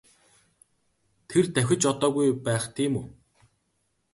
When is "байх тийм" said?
2.45-2.93